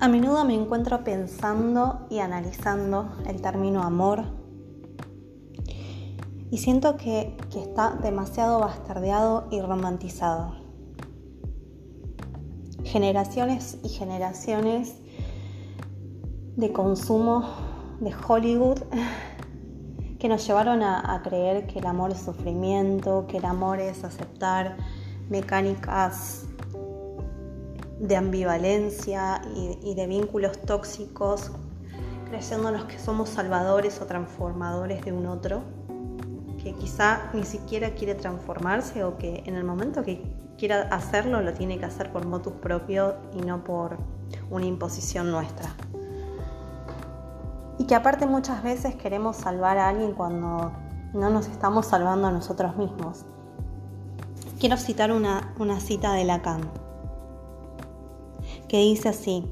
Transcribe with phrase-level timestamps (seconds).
[0.00, 4.24] A menudo me encuentro pensando y analizando el término amor
[6.50, 10.54] y siento que, está demasiado bastardeado y romantizado.
[12.82, 14.94] Generaciones y generaciones
[16.56, 17.44] de consumo
[18.00, 18.78] de Hollywood
[20.18, 24.78] que nos llevaron a, creer que el amor es sufrimiento, que el amor es aceptar
[25.28, 26.46] mecánicas
[28.00, 31.50] de ambivalencia y, de vínculos tóxicos,
[32.28, 35.62] creyéndonos que somos salvadores o transformadores de un otro,
[36.62, 40.22] que quizá ni siquiera quiere transformarse o que en el momento que
[40.58, 43.96] quiera hacerlo lo tiene que hacer por motus propio y no por
[44.50, 45.70] una imposición nuestra.
[47.78, 50.70] Y que aparte muchas veces queremos salvar a alguien cuando
[51.14, 53.24] no nos estamos salvando a nosotros mismos.
[54.58, 56.79] Quiero citar una, una cita de Lacan
[58.70, 59.44] que dice así,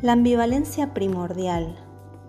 [0.00, 1.76] la ambivalencia primordial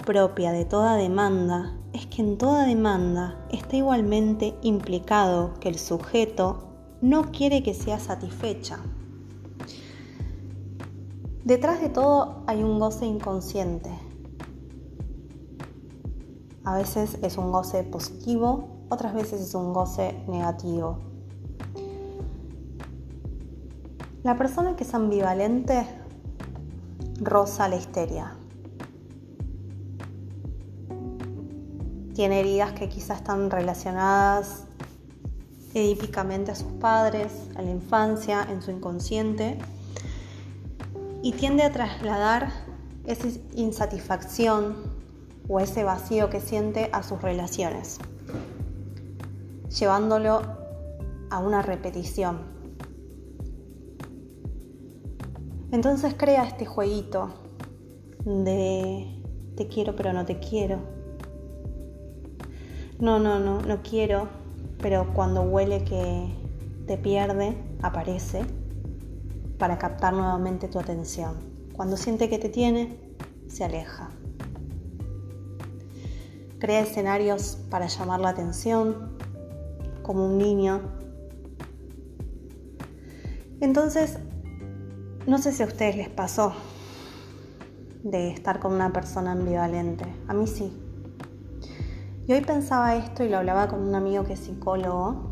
[0.05, 6.67] propia de toda demanda es que en toda demanda está igualmente implicado que el sujeto
[7.01, 8.79] no quiere que sea satisfecha.
[11.45, 13.89] Detrás de todo hay un goce inconsciente.
[16.65, 20.99] A veces es un goce positivo, otras veces es un goce negativo.
[24.23, 26.00] La persona que es ambivalente
[27.21, 28.35] rosa la histeria.
[32.15, 34.65] Tiene heridas que quizás están relacionadas
[35.73, 39.57] edípicamente a sus padres, a la infancia, en su inconsciente,
[41.21, 42.51] y tiende a trasladar
[43.05, 44.75] esa insatisfacción
[45.47, 47.99] o ese vacío que siente a sus relaciones,
[49.69, 50.41] llevándolo
[51.29, 52.60] a una repetición.
[55.71, 57.29] Entonces crea este jueguito
[58.25, 59.07] de
[59.55, 60.79] te quiero pero no te quiero.
[62.99, 64.27] No, no, no, no quiero,
[64.79, 66.29] pero cuando huele que
[66.85, 68.43] te pierde, aparece
[69.57, 71.35] para captar nuevamente tu atención.
[71.73, 72.97] Cuando siente que te tiene,
[73.47, 74.09] se aleja.
[76.59, 79.17] Crea escenarios para llamar la atención,
[80.03, 80.81] como un niño.
[83.61, 84.19] Entonces
[85.27, 86.53] no sé si a ustedes les pasó
[88.03, 90.05] de estar con una persona ambivalente.
[90.27, 90.73] A mí sí.
[92.27, 95.31] Y hoy pensaba esto y lo hablaba con un amigo que es psicólogo.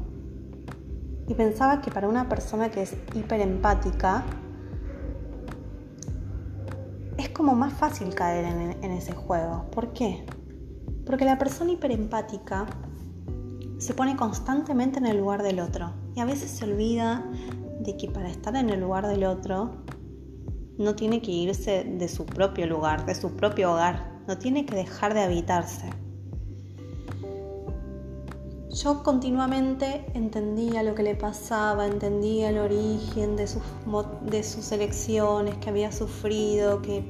[1.28, 4.24] Y pensaba que para una persona que es hiperempática,
[7.18, 9.66] es como más fácil caer en, ese juego.
[9.72, 10.26] ¿Por qué?
[11.06, 12.66] Porque la persona hiperempática
[13.80, 15.94] se pone constantemente en el lugar del otro.
[16.16, 17.26] Y a veces se olvida
[17.80, 19.84] de que para estar en el lugar del otro
[20.78, 24.76] no tiene que irse de su propio lugar, de su propio hogar, no tiene que
[24.76, 25.90] dejar de habitarse.
[28.72, 33.64] Yo continuamente entendía lo que le pasaba, entendía el origen de sus,
[34.30, 37.04] de sus elecciones, que había sufrido, que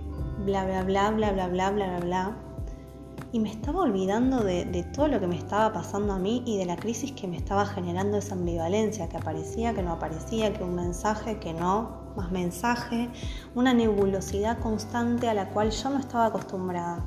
[0.45, 2.48] bla, bla, bla, bla, bla, bla, bla, bla, bla
[3.31, 6.65] y me estaba olvidando de, todo lo que me estaba pasando a mí y de
[6.65, 10.75] la crisis que me estaba generando esa ambivalencia, que aparecía, que no aparecía, que un
[10.75, 13.09] mensaje, que no, más mensaje,
[13.55, 17.05] una nebulosidad constante a la cual yo no estaba acostumbrada.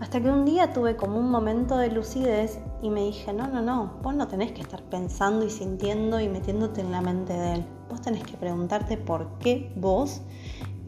[0.00, 3.62] Hasta que un día tuve como un momento de lucidez y me dije, no, no,
[3.62, 7.54] no, vos no tenés que estar pensando y sintiendo y metiéndote en la mente de
[7.54, 7.66] él.
[7.88, 10.22] Vos tenés que preguntarte por qué vos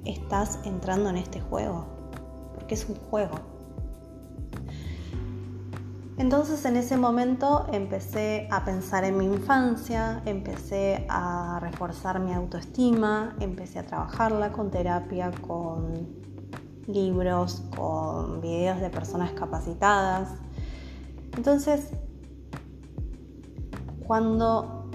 [0.05, 1.87] estás entrando en este juego.
[2.55, 3.54] Porque es un juego.
[6.17, 13.35] Entonces en ese momento empecé a pensar en mi infancia, empecé a reforzar mi autoestima,
[13.41, 16.23] empecé a trabajarla con terapia, con
[16.87, 20.29] libros, con videos de personas capacitadas.
[21.37, 21.91] Entonces,
[24.07, 24.89] cuando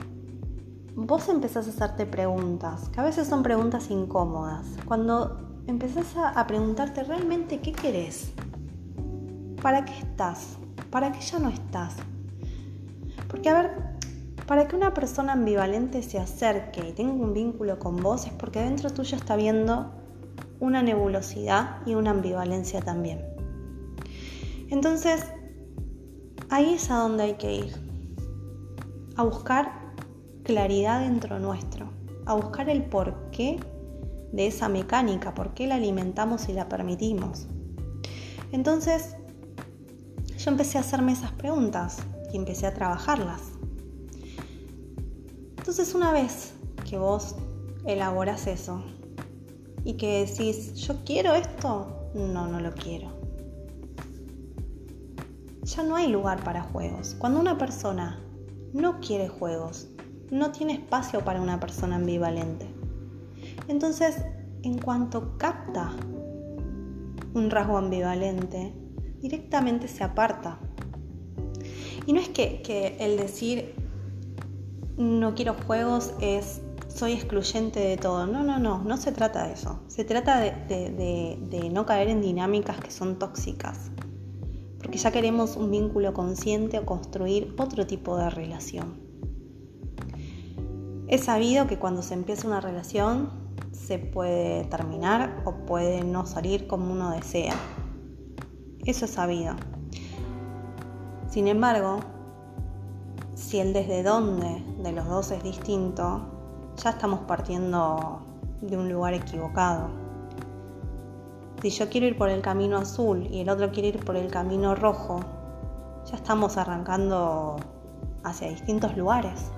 [0.95, 7.03] vos empezás a hacerte preguntas, que a veces son preguntas incómodas, cuando empezás a, preguntarte
[7.03, 8.31] realmente qué querés,
[9.61, 10.57] para qué estás,
[10.89, 11.95] ¿Para qué ya no estás?
[13.27, 13.71] Porque, a ver,
[14.47, 18.59] para que una persona ambivalente se acerque y tenga un vínculo con vos es porque
[18.61, 19.91] dentro tuyo está viendo
[20.59, 23.23] una nebulosidad y una ambivalencia también.
[24.69, 25.23] Entonces,
[26.49, 27.73] ahí es a donde hay que ir.
[29.15, 29.93] A buscar
[30.43, 31.89] claridad dentro nuestro.
[32.25, 33.59] A buscar el porqué
[34.31, 37.47] de esa mecánica, por qué la alimentamos y la permitimos.
[38.51, 39.15] Entonces,
[40.49, 41.97] empecé a hacerme esas preguntas
[42.33, 43.41] y empecé a trabajarlas.
[45.57, 46.53] Entonces una vez
[46.89, 47.35] que vos
[47.85, 48.83] elaboras eso,
[49.83, 53.09] y que decís, yo quiero esto, no, no lo quiero.
[55.63, 57.15] Ya no hay lugar para juegos.
[57.17, 58.19] Cuando una persona
[58.73, 59.87] no quiere juegos,
[60.31, 62.67] no tiene espacio para una persona ambivalente.
[63.67, 64.15] Entonces,
[64.63, 65.91] en cuanto capta
[67.33, 68.73] un rasgo ambivalente,
[69.21, 70.59] directamente se aparta.
[72.05, 73.75] Y no es que, el decir
[74.97, 78.25] no quiero juegos es soy excluyente de todo.
[78.25, 79.79] No, no, no, no se trata de eso.
[79.87, 83.91] Se trata de, no caer en dinámicas que son tóxicas.
[84.79, 88.97] Porque ya queremos un vínculo consciente o construir otro tipo de relación.
[91.07, 93.29] Es sabido que cuando se empieza una relación
[93.71, 97.55] se puede terminar o puede no salir como uno desea.
[98.89, 99.53] Eso es sabido.
[101.27, 101.99] Sin embargo,
[103.35, 106.21] si el desde dónde de los dos es distinto,
[106.75, 108.19] ya estamos partiendo
[108.61, 109.89] de un lugar equivocado.
[111.61, 114.31] Si yo quiero ir por el camino azul y el otro quiere ir por el
[114.31, 115.19] camino rojo,
[116.07, 117.57] ya estamos arrancando
[118.23, 119.51] hacia distintos lugares.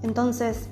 [0.00, 0.70] Entonces,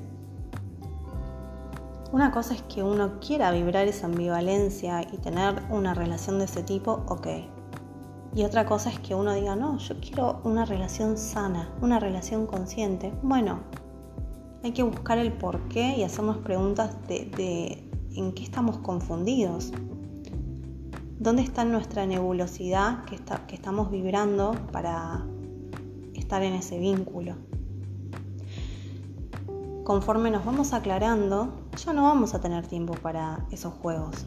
[2.14, 6.62] una cosa es que uno quiera vibrar esa ambivalencia y tener una relación de ese
[6.62, 7.26] tipo, ok.
[8.36, 12.46] Y otra cosa es que uno diga, no, yo quiero una relación sana, una relación
[12.46, 13.12] consciente.
[13.24, 13.58] Bueno,
[14.62, 17.82] hay que buscar el por qué y hacernos preguntas de,
[18.14, 19.72] en qué estamos confundidos.
[21.18, 23.18] ¿Dónde está nuestra nebulosidad que,
[23.48, 25.26] que estamos vibrando para
[26.14, 27.34] estar en ese vínculo?
[29.84, 34.26] Conforme nos vamos aclarando, ya no vamos a tener tiempo para esos juegos.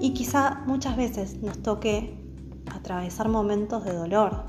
[0.00, 2.16] Y, quizá muchas veces nos toque
[2.72, 4.44] atravesar momentos de dolor,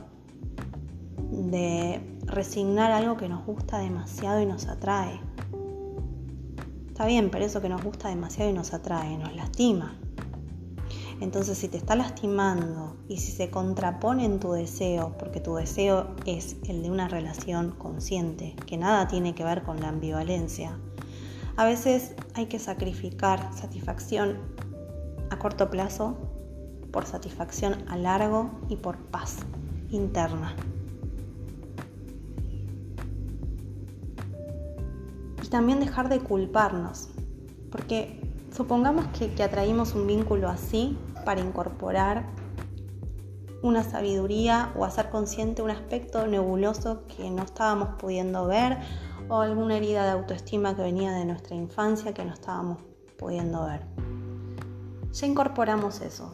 [1.32, 5.20] de resignar algo que nos gusta demasiado y nos atrae.
[6.88, 9.96] Está bien, pero eso que nos gusta demasiado y nos atrae nos lastima.
[11.22, 16.08] Entonces, si te está lastimando y si se contrapone en tu deseo, porque tu deseo
[16.26, 20.78] es el de una relación consciente, que nada tiene que ver con la ambivalencia,
[21.58, 24.38] a veces hay que sacrificar satisfacción
[25.30, 26.18] a corto plazo
[26.94, 29.40] por satisfacción a largo y por paz
[29.90, 30.56] interna.
[35.44, 37.10] Y también dejar de culparnos,
[37.72, 38.22] porque
[38.56, 40.98] supongamos que, que atraímos un vínculo así
[41.30, 42.26] para incorporar
[43.62, 48.80] una sabiduría o hacer consciente un aspecto nebuloso que no estábamos pudiendo ver
[49.28, 52.80] o alguna herida de autoestima que venía de nuestra infancia que no estábamos
[53.20, 53.86] pudiendo ver.
[55.12, 56.34] Ya incorporamos eso.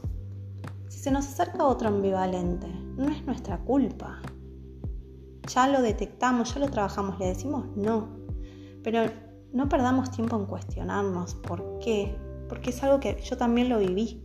[0.88, 4.22] Si se nos acerca otro ambivalente, no es nuestra culpa.
[5.54, 8.16] Ya lo detectamos, ya lo trabajamos, le decimos no.
[8.82, 9.12] Pero
[9.52, 14.25] no perdamos tiempo en cuestionarnos por qué, porque es algo que yo también lo viví.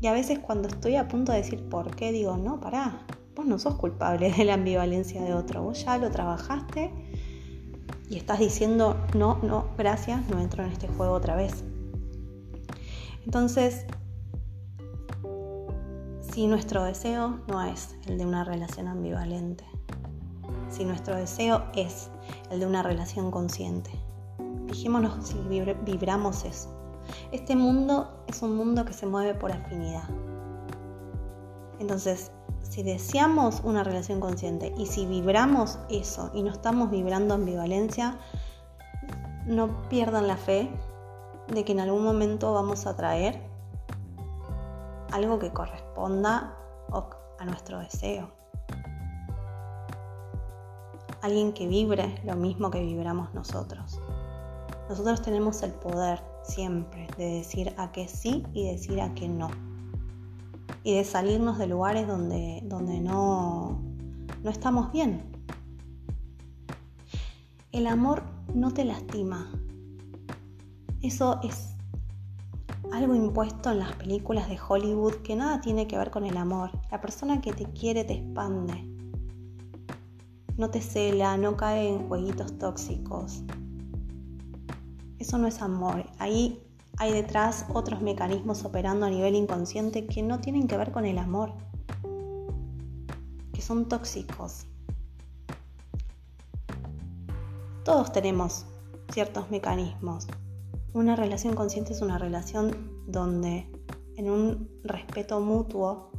[0.00, 3.06] Y a veces cuando estoy a punto de decir por qué, digo, no, pará,
[3.36, 6.90] vos no sos culpable de la ambivalencia de otro, vos ya lo trabajaste
[8.08, 11.64] y estás diciendo, no, no, gracias, no entro en este juego otra vez.
[13.24, 13.84] Entonces,
[16.32, 19.64] si nuestro deseo no es el de una relación ambivalente,
[20.70, 22.10] si nuestro deseo es
[22.50, 23.90] el de una relación consciente,
[24.68, 25.36] fijémonos si
[25.84, 26.79] vibramos eso.
[27.32, 30.04] Este mundo es un mundo que se mueve por afinidad.
[31.78, 32.30] Entonces,
[32.62, 38.18] si deseamos una relación consciente y si vibramos eso y no estamos vibrando ambivalencia,
[39.46, 40.70] no pierdan la fe
[41.48, 43.40] de que en algún momento vamos a traer
[45.12, 46.56] algo que corresponda
[47.38, 48.30] a nuestro deseo.
[51.22, 54.00] Alguien que vibre lo mismo que vibramos nosotros.
[54.88, 59.48] Nosotros tenemos el poder siempre de decir a qué sí y decir a qué no.
[60.82, 63.80] Y de salirnos de lugares donde, donde no,
[64.42, 65.22] no estamos bien.
[67.72, 68.22] El amor
[68.54, 69.50] no te lastima.
[71.02, 71.76] Eso es
[72.92, 76.70] algo impuesto en las películas de Hollywood que nada tiene que ver con el amor.
[76.90, 78.86] La persona que te quiere te expande.
[80.56, 83.44] No te cela, no cae en jueguitos tóxicos,
[85.20, 86.04] eso no es amor.
[86.18, 91.04] Ahí hay detrás otros mecanismos operando a nivel inconsciente que no tienen que ver con
[91.04, 91.52] el amor,
[93.52, 94.66] que son tóxicos.
[97.84, 98.66] Todos tenemos
[99.12, 100.26] ciertos mecanismos.
[100.92, 103.70] Una relación consciente es una relación donde
[104.16, 106.10] en un respeto mutuo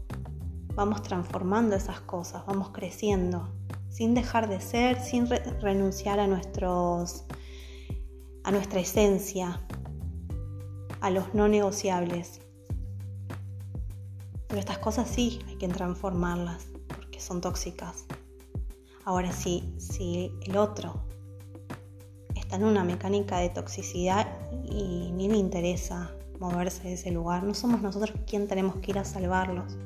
[0.76, 3.50] vamos transformando esas cosas, vamos creciendo.
[3.90, 7.26] sin dejar de ser, sin renunciar a nuestros
[8.44, 9.62] a nuestra esencia,
[11.00, 12.42] a los no negociables.
[14.48, 18.06] Pero estas cosas sí hay que transformarlas porque son tóxicas.
[19.06, 21.06] Ahora sí, si el otro
[22.36, 24.28] está en una mecánica de toxicidad
[24.64, 29.00] y ni le interesa moverse de ese lugar, no somos nosotros quien tenemos que ir
[29.00, 29.78] a salvarlos.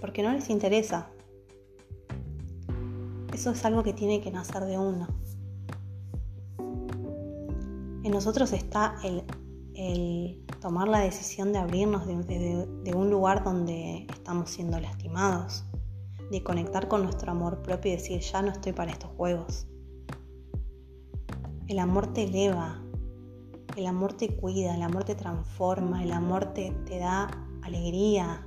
[0.00, 1.10] Porque no les interesa.
[3.32, 5.06] Eso es algo que tiene que nacer de uno.
[8.02, 14.80] En nosotros está el, tomar la decisión de abrirnos de, un lugar donde estamos siendo
[14.80, 15.64] lastimados,
[16.30, 19.66] de conectar con nuestro amor propio y decir, ya no estoy para estos juegos.
[21.66, 22.82] El amor te eleva,
[23.76, 27.28] el amor te cuida, el amor te transforma, el amor te, te da
[27.62, 28.46] alegría.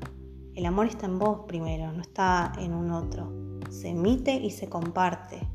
[0.56, 3.32] El amor está en vos primero, no está en un otro.
[3.70, 5.53] Se emite y se comparte.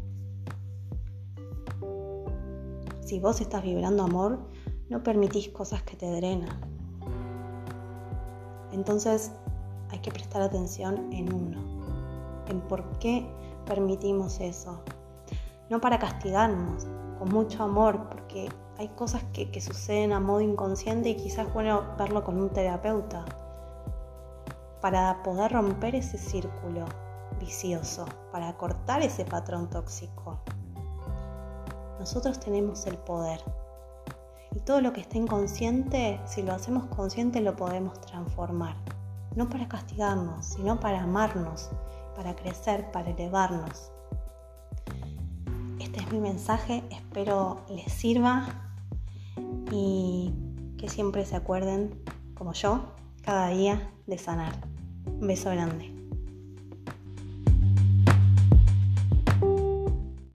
[3.08, 4.38] Si vos estás vibrando amor,
[4.90, 6.60] no permitís cosas que te drenan.
[8.70, 9.32] Entonces
[9.88, 11.58] hay que prestar atención en uno,
[12.48, 13.26] en por qué
[13.64, 14.82] permitimos eso.
[15.70, 16.86] No para castigarnos,
[17.18, 21.84] con mucho amor, porque hay cosas que, que suceden a modo inconsciente y quizás bueno
[21.96, 23.24] verlo con un terapeuta
[24.82, 26.84] para poder romper ese círculo
[27.40, 30.42] vicioso, para cortar ese patrón tóxico.
[31.98, 33.40] Nosotros tenemos el poder.
[34.54, 38.76] Y todo lo que está inconsciente, si lo hacemos consciente, lo podemos transformar.
[39.34, 41.70] No para castigarnos, sino para amarnos,
[42.16, 43.90] para crecer, para elevarnos.
[45.80, 48.46] Este es mi mensaje, espero les sirva
[49.70, 50.32] y
[50.78, 52.02] que siempre se acuerden,
[52.34, 52.80] como yo,
[53.22, 54.52] cada día de sanar.
[55.06, 55.97] Un beso grande.